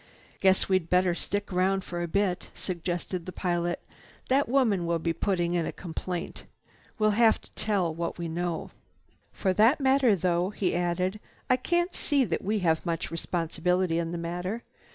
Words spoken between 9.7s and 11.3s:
matter, though," he added,